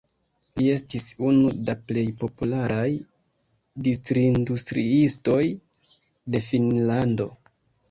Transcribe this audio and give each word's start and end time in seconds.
Li 0.59 0.69
estis 0.75 1.03
unu 1.31 1.51
da 1.67 1.75
plej 1.91 2.05
popularaj 2.23 2.87
distrindustriistoj 3.89 5.45
de 6.37 6.45
Finnlando. 6.51 7.33